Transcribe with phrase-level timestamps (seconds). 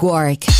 [0.00, 0.59] Balearic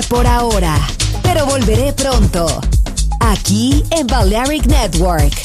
[0.00, 0.74] Por ahora,
[1.22, 2.46] pero volveré pronto.
[3.20, 5.41] Aquí en Balearic Network.